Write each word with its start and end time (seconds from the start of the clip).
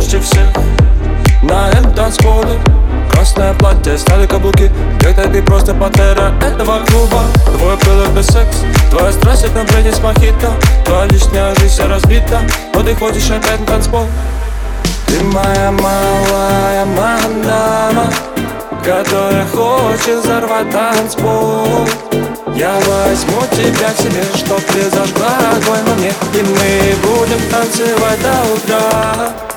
ярче 0.00 0.20
всех 0.20 0.48
На 1.42 1.68
этом 1.68 1.92
танцполе 1.92 2.58
Красное 3.10 3.52
платье, 3.54 3.98
стали 3.98 4.26
каблуки. 4.26 4.70
Где-то 4.98 5.28
ты 5.28 5.42
просто 5.42 5.74
пантера 5.74 6.32
этого 6.40 6.78
клуба. 6.86 7.22
Твой 7.44 7.76
пыл 7.76 8.00
это 8.00 8.22
секс. 8.22 8.62
Твоя 8.90 9.12
страсть 9.12 9.44
это 9.44 9.62
бреди 9.70 9.90
с 9.90 10.00
мохито. 10.00 10.50
Твоя 10.86 11.04
лишняя 11.06 11.54
жизнь 11.56 11.74
вся 11.74 11.86
разбита. 11.86 12.40
Но 12.72 12.82
ты 12.82 12.94
ходишь 12.94 13.30
опять 13.30 13.60
на 13.60 13.66
танцпол. 13.66 14.06
Ты 15.06 15.22
моя 15.24 15.70
малая 15.72 16.86
мандама 16.86 18.10
Которая 18.82 19.44
хочет 19.48 20.24
взорвать 20.24 20.70
танцпол. 20.70 21.86
Я 22.56 22.72
возьму 22.72 23.42
тебя 23.52 23.90
к 23.92 24.00
себе, 24.00 24.24
чтоб 24.34 24.62
ты 24.62 24.88
зажгла 24.88 25.36
огонь 25.56 25.84
во 25.86 25.94
мне. 25.96 26.08
И 26.08 26.42
мы 26.42 26.94
будем 27.02 27.40
танцевать 27.50 28.22
до 28.22 28.54
утра 28.54 29.49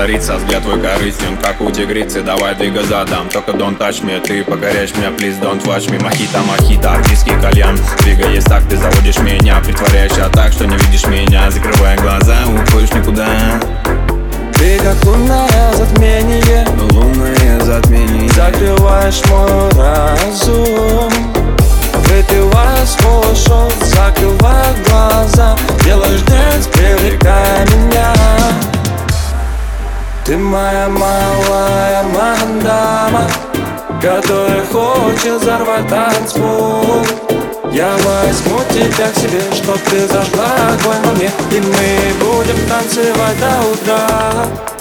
царица 0.00 0.36
Взгляд 0.36 0.62
твой 0.62 0.80
корыстен, 0.80 1.36
как 1.42 1.60
у 1.60 1.70
тигрицы. 1.70 2.22
Давай 2.22 2.54
двигай 2.54 2.84
задом, 2.84 3.28
только 3.28 3.50
don't 3.50 3.76
touch 3.76 4.02
me. 4.02 4.18
Ты 4.18 4.42
покоряешь 4.42 4.94
меня, 4.96 5.08
please 5.08 5.38
don't 5.38 5.62
watch 5.66 5.90
me. 5.90 6.02
Мохито, 6.02 6.38
мохито, 6.40 6.92
армейский 6.92 7.38
кальян. 7.42 7.78
Двигаясь 8.02 8.44
так, 8.44 8.62
ты 8.64 8.78
заводишь 8.78 9.18
меня 9.18 9.60
Притворяешься 9.60 10.30
так, 10.32 10.52
что 10.52 10.66
не 10.66 10.76
видишь 10.78 11.06
меня. 11.06 11.50
Закрывая 11.50 11.98
глаза, 11.98 12.34
уходишь 12.46 12.92
никуда. 12.92 13.60
Ты 14.54 14.78
как 14.78 15.04
лунное 15.04 15.72
малая 31.48 32.02
мандама 32.02 33.28
Которая 34.00 34.64
хочет 34.66 35.40
взорвать 35.40 35.88
танцпол 35.88 37.04
Я 37.72 37.90
возьму 37.92 38.60
тебя 38.70 39.08
к 39.10 39.16
себе, 39.16 39.40
чтоб 39.54 39.78
ты 39.78 40.06
зажгла 40.06 40.46
огонь 40.72 41.02
во 41.04 41.12
мне 41.12 41.30
И 41.52 41.60
мы 41.60 42.24
будем 42.24 42.68
танцевать 42.68 43.38
до 43.40 43.70
утра 43.70 44.79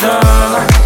До 0.00 0.18
утра 0.18 0.85